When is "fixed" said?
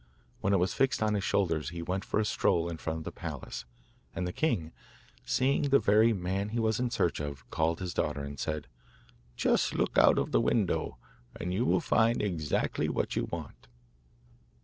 0.73-1.03